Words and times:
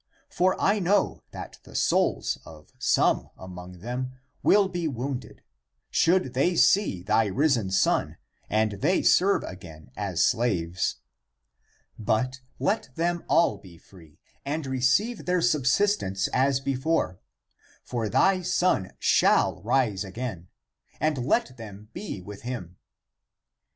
For 0.31 0.59
I 0.59 0.79
know 0.79 1.21
that 1.29 1.59
the 1.61 1.75
souls 1.75 2.39
of 2.43 2.73
some 2.79 3.29
(among 3.37 3.81
them) 3.81 4.13
will 4.41 4.67
be 4.67 4.87
wounded, 4.87 5.43
should 5.91 6.33
they 6.33 6.55
see 6.55 7.03
thy 7.03 7.27
risen 7.27 7.69
son 7.69 8.17
and 8.49 8.71
they 8.81 9.03
serve 9.03 9.43
again 9.43 9.91
(as 9.95 10.25
slaves). 10.25 10.95
But 11.99 12.39
let 12.57 12.89
them 12.95 13.23
all 13.27 13.59
be 13.59 13.77
free 13.77 14.17
and 14.43 14.65
receive 14.65 15.27
their 15.27 15.39
subsistence 15.39 16.27
as 16.29 16.59
before— 16.59 17.19
for 17.83 18.09
thy 18.09 18.41
son 18.41 18.93
shall 18.97 19.61
rise 19.61 20.03
again— 20.03 20.47
and 20.99 21.23
let 21.27 21.57
them 21.57 21.89
be 21.93 22.21
with 22.21 22.41
him." 22.41 22.77